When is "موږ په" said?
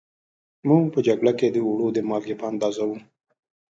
0.67-0.99